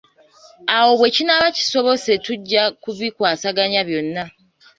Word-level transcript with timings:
Awo 0.75 0.91
bwe 0.99 1.09
kinaaba 1.15 1.47
kisobose 1.57 2.11
tujja 2.25 2.63
kubikwasaganya 2.81 3.81
byonna. 3.87 4.23